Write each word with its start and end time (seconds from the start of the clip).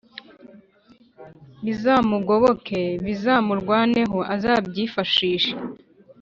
bizamugoboke: 1.65 2.81
bizamurwaneho, 3.05 4.17
azabyifashishe 4.35 5.53